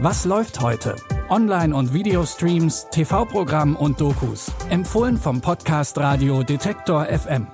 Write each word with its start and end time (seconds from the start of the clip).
Was 0.00 0.24
läuft 0.24 0.60
heute? 0.60 0.94
Online- 1.28 1.74
und 1.74 1.92
Videostreams, 1.92 2.86
TV-Programm 2.92 3.74
und 3.74 4.00
Dokus. 4.00 4.52
Empfohlen 4.70 5.16
vom 5.16 5.40
Podcast 5.40 5.98
Radio 5.98 6.44
Detektor 6.44 7.06
FM. 7.06 7.48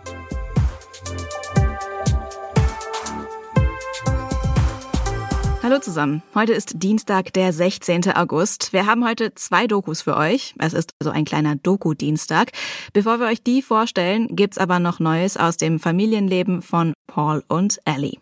Hallo 5.62 5.78
zusammen. 5.78 6.22
Heute 6.34 6.52
ist 6.52 6.82
Dienstag, 6.82 7.32
der 7.32 7.54
16. 7.54 8.14
August. 8.14 8.74
Wir 8.74 8.84
haben 8.84 9.08
heute 9.08 9.34
zwei 9.34 9.66
Dokus 9.66 10.02
für 10.02 10.14
euch. 10.14 10.54
Es 10.58 10.74
ist 10.74 10.92
also 11.00 11.12
ein 11.12 11.24
kleiner 11.24 11.56
Doku-Dienstag. 11.56 12.50
Bevor 12.92 13.20
wir 13.20 13.26
euch 13.28 13.42
die 13.42 13.62
vorstellen, 13.62 14.36
gibt's 14.36 14.58
aber 14.58 14.80
noch 14.80 15.00
Neues 15.00 15.38
aus 15.38 15.56
dem 15.56 15.80
Familienleben 15.80 16.60
von 16.60 16.92
Paul 17.06 17.42
und 17.48 17.78
Ellie. 17.86 18.18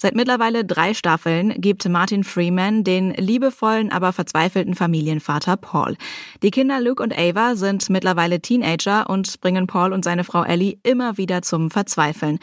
Seit 0.00 0.16
mittlerweile 0.16 0.64
drei 0.64 0.94
Staffeln 0.94 1.60
gibt 1.60 1.88
Martin 1.88 2.24
Freeman 2.24 2.82
den 2.82 3.12
liebevollen, 3.12 3.92
aber 3.92 4.12
verzweifelten 4.12 4.74
Familienvater 4.74 5.56
Paul. 5.56 5.96
Die 6.42 6.50
Kinder 6.50 6.80
Luke 6.80 7.00
und 7.02 7.16
Ava 7.16 7.54
sind 7.54 7.88
mittlerweile 7.88 8.40
Teenager 8.40 9.08
und 9.08 9.40
bringen 9.40 9.68
Paul 9.68 9.92
und 9.92 10.04
seine 10.04 10.24
Frau 10.24 10.42
Ellie 10.42 10.78
immer 10.82 11.18
wieder 11.18 11.42
zum 11.42 11.70
Verzweifeln. 11.70 12.40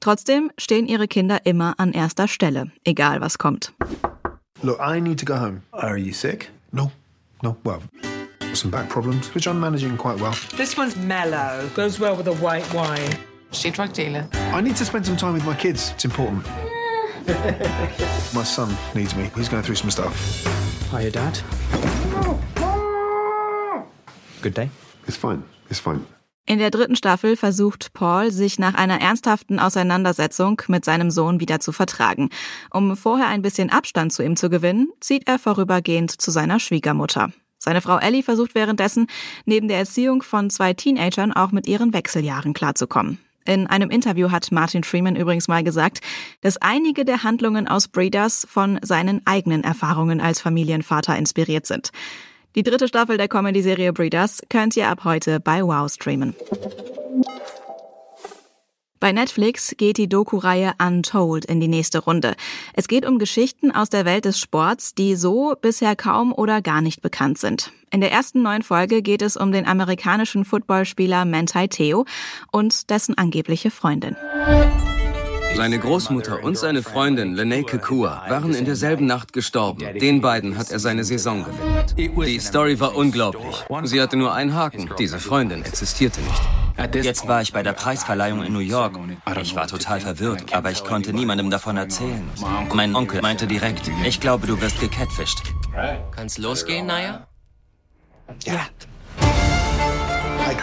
Trotzdem 0.00 0.50
stehen 0.58 0.86
ihre 0.86 1.06
Kinder 1.06 1.44
immer 1.44 1.74
an 1.78 1.92
erster 1.92 2.28
Stelle, 2.28 2.72
egal 2.84 3.20
was 3.20 3.36
kommt. 3.36 3.72
Look, 4.62 4.78
I 4.80 5.00
need 5.00 5.18
to 5.20 5.26
go 5.26 5.38
home. 5.38 5.62
Are 5.72 5.98
you 5.98 6.12
sick? 6.12 6.50
No, 6.72 6.90
no. 7.42 7.56
Well, 7.64 7.82
some 8.54 8.70
back 8.70 8.88
problems, 8.88 9.34
which 9.34 9.46
I'm 9.46 9.60
managing 9.60 9.96
quite 9.96 10.18
well. 10.20 10.34
This 10.56 10.78
one's 10.78 10.96
mellow. 10.96 11.68
Goes 11.74 12.00
well 12.00 12.16
with 12.16 12.26
a 12.26 12.34
white 12.42 12.72
wine. 12.72 13.18
She 13.50 13.70
drug 13.70 13.92
dealer. 13.92 14.26
I 14.54 14.60
need 14.62 14.76
to 14.76 14.84
spend 14.84 15.04
some 15.04 15.16
time 15.16 15.34
with 15.34 15.44
my 15.44 15.54
kids. 15.54 15.90
It's 15.94 16.04
important. 16.04 16.46
my 18.34 18.44
son 18.44 18.76
needs 18.94 19.14
me. 19.14 19.30
He's 19.36 19.48
going 19.48 19.62
through 19.62 19.76
some 19.76 19.90
stuff. 19.90 20.14
Hiya, 20.90 21.10
Dad. 21.10 21.38
Good 24.42 24.54
day. 24.54 24.70
It's 25.06 25.16
fine. 25.16 25.42
It's 25.70 25.80
fine. 25.80 26.04
In 26.44 26.58
der 26.58 26.70
dritten 26.70 26.96
Staffel 26.96 27.36
versucht 27.36 27.92
Paul, 27.92 28.32
sich 28.32 28.58
nach 28.58 28.74
einer 28.74 29.00
ernsthaften 29.00 29.60
Auseinandersetzung 29.60 30.60
mit 30.66 30.84
seinem 30.84 31.10
Sohn 31.12 31.38
wieder 31.38 31.60
zu 31.60 31.70
vertragen. 31.70 32.30
Um 32.72 32.96
vorher 32.96 33.28
ein 33.28 33.42
bisschen 33.42 33.70
Abstand 33.70 34.12
zu 34.12 34.24
ihm 34.24 34.34
zu 34.34 34.50
gewinnen, 34.50 34.88
zieht 35.00 35.28
er 35.28 35.38
vorübergehend 35.38 36.10
zu 36.10 36.32
seiner 36.32 36.58
Schwiegermutter. 36.58 37.32
Seine 37.58 37.80
Frau 37.80 37.98
Ellie 37.98 38.24
versucht 38.24 38.56
währenddessen, 38.56 39.06
neben 39.44 39.68
der 39.68 39.78
Erziehung 39.78 40.22
von 40.22 40.50
zwei 40.50 40.74
Teenagern 40.74 41.32
auch 41.32 41.52
mit 41.52 41.68
ihren 41.68 41.92
Wechseljahren 41.92 42.54
klarzukommen. 42.54 43.18
In 43.44 43.66
einem 43.66 43.90
Interview 43.90 44.30
hat 44.30 44.52
Martin 44.52 44.84
Freeman 44.84 45.16
übrigens 45.16 45.48
mal 45.48 45.64
gesagt, 45.64 46.00
dass 46.42 46.56
einige 46.58 47.04
der 47.04 47.22
Handlungen 47.24 47.66
aus 47.66 47.88
Breeders 47.88 48.46
von 48.48 48.78
seinen 48.82 49.20
eigenen 49.26 49.64
Erfahrungen 49.64 50.20
als 50.20 50.40
Familienvater 50.40 51.16
inspiriert 51.16 51.66
sind. 51.66 51.90
Die 52.54 52.62
dritte 52.62 52.86
Staffel 52.86 53.16
der 53.16 53.28
Comedy-Serie 53.28 53.92
Breeders 53.92 54.42
könnt 54.50 54.76
ihr 54.76 54.88
ab 54.88 55.04
heute 55.04 55.40
bei 55.40 55.62
Wow 55.62 55.90
streamen. 55.90 56.34
Bei 59.02 59.10
Netflix 59.10 59.74
geht 59.76 59.98
die 59.98 60.08
Doku-Reihe 60.08 60.74
Untold 60.80 61.44
in 61.46 61.58
die 61.58 61.66
nächste 61.66 61.98
Runde. 61.98 62.36
Es 62.72 62.86
geht 62.86 63.04
um 63.04 63.18
Geschichten 63.18 63.72
aus 63.72 63.88
der 63.88 64.04
Welt 64.04 64.24
des 64.26 64.38
Sports, 64.38 64.94
die 64.94 65.16
so 65.16 65.56
bisher 65.60 65.96
kaum 65.96 66.32
oder 66.32 66.62
gar 66.62 66.80
nicht 66.82 67.02
bekannt 67.02 67.36
sind. 67.36 67.72
In 67.90 68.00
der 68.00 68.12
ersten 68.12 68.42
neuen 68.42 68.62
Folge 68.62 69.02
geht 69.02 69.20
es 69.20 69.36
um 69.36 69.50
den 69.50 69.66
amerikanischen 69.66 70.44
Footballspieler 70.44 71.24
Manti 71.24 71.66
Theo 71.66 72.04
und 72.52 72.90
dessen 72.90 73.18
angebliche 73.18 73.72
Freundin. 73.72 74.14
Seine 75.56 75.80
Großmutter 75.80 76.44
und 76.44 76.56
seine 76.56 76.84
Freundin 76.84 77.34
Lene 77.34 77.64
Kekua 77.64 78.22
waren 78.28 78.54
in 78.54 78.66
derselben 78.66 79.06
Nacht 79.06 79.32
gestorben. 79.32 79.98
Den 79.98 80.20
beiden 80.20 80.56
hat 80.56 80.70
er 80.70 80.78
seine 80.78 81.02
Saison 81.02 81.44
gewidmet. 81.44 82.28
Die 82.28 82.38
Story 82.38 82.78
war 82.78 82.94
unglaublich. 82.94 83.64
Sie 83.82 84.00
hatte 84.00 84.16
nur 84.16 84.32
einen 84.32 84.54
Haken. 84.54 84.90
Diese 84.96 85.18
Freundin 85.18 85.64
existierte 85.64 86.20
nicht. 86.20 86.61
Jetzt 86.92 87.28
war 87.28 87.42
ich 87.42 87.52
bei 87.52 87.62
der 87.62 87.72
Preisverleihung 87.72 88.42
in 88.42 88.52
New 88.52 88.58
York. 88.60 88.98
Ich 89.40 89.54
war 89.54 89.66
total 89.66 90.00
verwirrt, 90.00 90.54
aber 90.54 90.70
ich 90.70 90.84
konnte 90.84 91.12
niemandem 91.12 91.50
davon 91.50 91.76
erzählen. 91.76 92.28
Mein 92.72 92.94
Onkel 92.94 93.20
meinte 93.22 93.46
direkt, 93.46 93.90
ich 94.04 94.20
glaube, 94.20 94.46
du 94.46 94.60
wirst 94.60 94.80
gecatfischt. 94.80 95.42
Kann's 96.14 96.38
losgehen, 96.38 96.86
Naya? 96.86 97.26
Ja. 98.44 98.66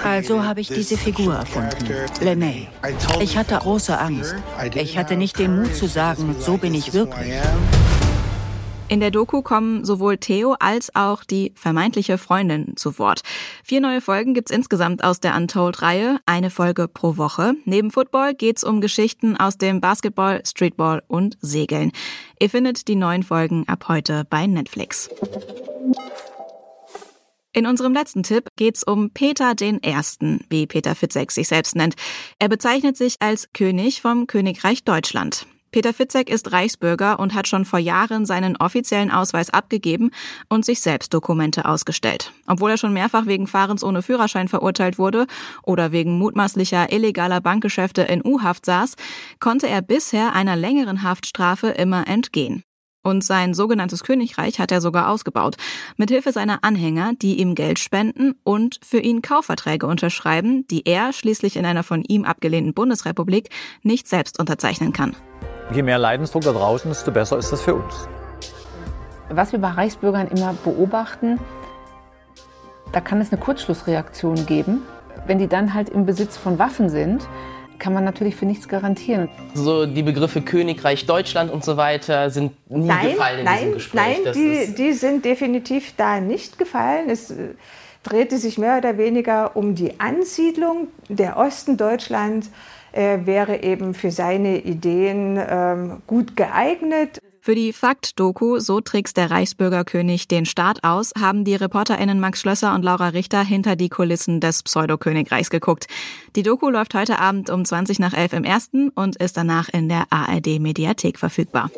Also 0.04 0.44
habe 0.44 0.62
ich 0.62 0.68
diese 0.68 0.98
Figur 0.98 1.36
erfunden, 1.36 1.94
Lene. 2.22 2.68
Ich 3.20 3.38
hatte 3.38 3.56
große 3.58 3.98
Angst. 3.98 4.36
Ich 4.76 4.98
hatte 4.98 5.16
nicht 5.16 5.38
den 5.40 5.62
Mut 5.62 5.76
zu 5.76 5.88
sagen, 5.88 6.36
so 6.40 6.58
bin 6.58 6.74
ich 6.74 6.94
wirklich. 6.94 7.34
In 8.90 9.02
der 9.02 9.12
Doku 9.12 9.44
kommen 9.44 9.86
sowohl 9.86 10.18
Theo 10.18 10.56
als 10.60 10.96
auch 10.96 11.24
die 11.24 11.54
vermeintliche 11.56 12.18
Freundin 12.18 12.76
zu 12.76 12.98
Wort. 12.98 13.22
Vier 13.64 13.82
neue 13.82 14.02
Folgen 14.02 14.34
gibt's 14.34 14.52
insgesamt 14.52 15.04
aus 15.04 15.20
der 15.20 15.36
Untold-Reihe, 15.36 16.20
eine 16.26 16.50
Folge 16.50 16.88
pro 16.88 17.16
Woche. 17.16 17.54
Neben 17.66 17.92
Football 17.92 18.34
geht's 18.34 18.64
um 18.64 18.82
Geschichten 18.82 19.38
aus 19.38 19.60
dem 19.60 19.80
Basketball, 19.80 20.42
Streetball 20.44 21.04
und 21.08 21.38
Segeln. 21.40 21.92
Ihr 22.40 22.50
findet 22.50 22.88
die 22.88 22.96
neuen 22.96 23.22
Folgen 23.22 23.68
ab 23.68 23.88
heute 23.90 24.26
bei 24.28 24.48
Netflix. 24.48 25.12
In 27.54 27.68
unserem 27.68 27.94
letzten 27.94 28.24
Tipp 28.24 28.48
geht's 28.56 28.84
um 28.84 29.12
Peter 29.12 29.54
den 29.54 29.84
Ersten, 29.84 30.46
wie 30.50 30.66
Peter 30.66 30.96
Fitzek 30.96 31.32
sich 31.32 31.48
selbst 31.48 31.76
nennt. 31.76 31.94
Er 32.40 32.50
bezeichnet 32.50 32.98
sich 32.98 33.18
als 33.20 33.54
König 33.54 34.02
vom 34.02 34.26
Königreich 34.26 34.84
Deutschland. 34.84 35.46
Peter 35.72 35.94
Fitzek 35.94 36.30
ist 36.30 36.52
Reichsbürger 36.52 37.20
und 37.20 37.34
hat 37.34 37.48
schon 37.48 37.66
vor 37.66 37.80
Jahren 37.80 38.26
seinen 38.26 38.58
offiziellen 38.58 39.12
Ausweis 39.12 39.50
abgegeben 39.50 40.12
und 40.48 40.66
sich 40.66 40.82
selbst 40.82 41.14
Dokumente 41.14 41.66
ausgestellt. 41.66 42.32
Obwohl 42.48 42.72
er 42.72 42.78
schon 42.78 42.94
mehrfach 42.94 43.26
wegen 43.28 43.46
Fahrens 43.46 43.84
ohne 43.84 44.02
Führerschein 44.02 44.48
verurteilt 44.48 44.98
wurde 44.98 45.28
oder 45.64 45.92
wegen 45.92 46.18
mutmaßlicher 46.18 46.92
illegaler 46.92 47.42
Bankgeschäfte 47.42 48.02
in 48.02 48.26
U-Haft 48.26 48.66
saß, 48.66 48.96
konnte 49.40 49.68
er 49.68 49.82
bisher 49.82 50.34
einer 50.34 50.56
längeren 50.56 51.04
Haftstrafe 51.04 51.68
immer 51.68 52.08
entgehen. 52.08 52.64
Und 53.02 53.24
sein 53.24 53.54
sogenanntes 53.54 54.04
Königreich 54.04 54.60
hat 54.60 54.72
er 54.72 54.82
sogar 54.82 55.10
ausgebaut, 55.10 55.56
mithilfe 55.98 56.34
seiner 56.34 56.64
Anhänger, 56.64 57.14
die 57.14 57.40
ihm 57.40 57.56
Geld 57.56 57.80
spenden 57.80 58.36
und 58.44 58.80
für 58.84 59.00
ihn 59.00 59.22
Kaufverträge 59.22 59.88
unterschreiben, 59.88 60.68
die 60.68 60.86
er 60.86 61.14
schließlich 61.14 61.56
in 61.56 61.66
einer 61.66 61.84
von 61.84 62.04
ihm 62.04 62.26
abgelehnten 62.26 62.74
Bundesrepublik 62.74 63.50
nicht 63.84 64.08
selbst 64.08 64.38
unterzeichnen 64.38 64.92
kann. 64.92 65.16
Je 65.72 65.84
mehr 65.84 65.98
Leidensdruck 66.00 66.44
da 66.44 66.52
draußen, 66.52 66.90
desto 66.90 67.12
besser 67.12 67.38
ist 67.38 67.52
das 67.52 67.62
für 67.62 67.76
uns. 67.76 68.08
Was 69.30 69.52
wir 69.52 69.60
bei 69.60 69.70
Reichsbürgern 69.70 70.28
immer 70.28 70.54
beobachten, 70.64 71.40
da 72.92 73.02
kann 73.02 73.22
es 73.22 73.32
eine 73.32 73.40
Kurzschlussreaktion 73.40 74.46
geben. 74.48 74.82
Wenn 75.28 75.38
die 75.38 75.48
dann 75.48 75.74
halt 75.76 75.90
im 75.90 76.06
Besitz 76.08 76.38
von 76.38 76.58
Waffen 76.58 76.90
sind, 76.90 77.28
kann 77.78 77.94
man 77.94 78.04
natürlich 78.04 78.36
für 78.36 78.46
nichts 78.48 78.68
garantieren. 78.68 79.30
So 79.54 79.86
die 79.86 80.02
Begriffe 80.04 80.42
Königreich 80.42 81.06
Deutschland 81.06 81.52
und 81.52 81.64
so 81.64 81.78
weiter 81.78 82.30
sind 82.32 82.54
nie 82.70 82.88
nein, 82.88 83.12
gefallen 83.12 83.40
in 83.40 83.46
nein, 83.46 83.58
diesem 83.60 83.74
Gespräch. 83.76 84.02
Nein, 84.02 84.18
Das 84.26 84.36
die, 84.36 84.48
ist- 84.54 84.78
die 84.80 84.94
sind 84.94 85.24
definitiv 85.24 85.94
da 85.96 86.20
nicht 86.20 86.58
gefallen. 86.58 87.10
Es 87.10 87.30
äh, 87.30 87.50
drehte 88.04 88.38
sich 88.38 88.58
mehr 88.58 88.78
oder 88.78 88.98
weniger 88.98 89.56
um 89.56 89.76
die 89.76 90.00
Ansiedlung. 90.00 90.88
Der 91.10 91.38
Osten 91.38 91.78
Deutschlands 91.78 92.50
äh, 92.92 93.20
wäre 93.26 93.64
eben 93.64 93.94
für 93.94 94.12
seine 94.12 94.60
Ideen 94.60 95.40
ähm, 95.40 96.02
gut 96.08 96.36
geeignet. 96.36 97.20
Für 97.42 97.56
die 97.56 97.72
Fakt-Doku 97.72 98.60
So 98.60 98.82
trickst 98.82 99.16
der 99.16 99.32
Reichsbürgerkönig 99.32 100.28
den 100.28 100.46
Staat 100.46 100.84
aus, 100.84 101.14
haben 101.20 101.46
die 101.46 101.56
ReporterInnen 101.56 102.20
Max 102.20 102.42
Schlösser 102.42 102.76
und 102.76 102.84
Laura 102.84 103.10
Richter 103.10 103.44
hinter 103.44 103.76
die 103.76 103.90
Kulissen 103.90 104.42
des 104.42 104.62
Pseudokönigreichs 104.64 105.50
geguckt. 105.50 105.88
Die 106.36 106.44
Doku 106.44 106.70
läuft 106.70 106.94
heute 106.96 107.18
Abend 107.20 107.50
um 107.50 107.64
20 107.64 108.00
nach 108.00 108.14
11 108.14 108.34
im 108.34 108.44
ersten 108.44 108.90
und 108.90 109.16
ist 109.16 109.38
danach 109.38 109.70
in 109.70 109.88
der 109.88 110.04
ARD-Mediathek 110.10 111.18
verfügbar. 111.18 111.72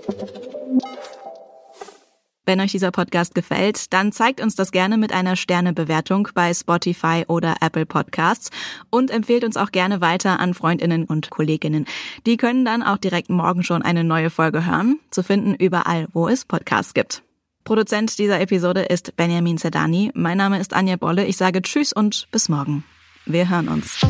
Wenn 2.51 2.59
euch 2.59 2.74
dieser 2.74 2.92
Podcast 2.92 3.33
gefällt, 3.33 3.94
dann 3.94 4.12
zeigt 4.12 4.42
uns 4.42 4.56
das 4.56 4.74
gerne 4.74 4.98
mit 4.98 5.13
einer 5.13 5.38
Sternebewertung 5.38 6.27
bei 6.33 6.53
Spotify 6.53 7.24
oder 7.30 7.56
Apple 7.62 7.86
Podcasts 7.86 8.50
und 8.89 9.09
empfehlt 9.09 9.45
uns 9.45 9.56
auch 9.56 9.71
gerne 9.71 10.01
weiter 10.01 10.38
an 10.42 10.53
Freundinnen 10.53 11.06
und 11.06 11.30
Kolleginnen. 11.30 11.86
Die 12.25 12.36
können 12.36 12.65
dann 12.65 12.83
auch 12.83 12.98
direkt 12.98 13.30
morgen 13.30 13.63
schon 13.63 13.83
eine 13.83 14.03
neue 14.03 14.30
Folge 14.30 14.65
hören, 14.65 15.00
zu 15.12 15.24
finden 15.24 15.56
überall, 15.56 16.09
wo 16.12 16.27
es 16.27 16.44
Podcasts 16.44 16.94
gibt. 16.94 17.24
Produzent 17.63 18.19
dieser 18.19 18.42
Episode 18.42 18.81
ist 18.81 19.15
Benjamin 19.15 19.57
Zedani. 19.57 20.12
Mein 20.13 20.38
Name 20.38 20.59
ist 20.59 20.74
Anja 20.74 20.98
Bolle. 20.98 21.24
Ich 21.24 21.38
sage 21.38 21.62
Tschüss 21.62 21.94
und 21.94 22.27
bis 22.33 22.50
morgen. 22.50 22.83
Wir 23.25 23.50
hören 23.50 23.69
uns. 23.69 24.01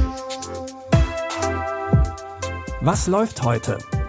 Was 2.82 3.06
läuft 3.06 3.44
heute? 3.44 3.78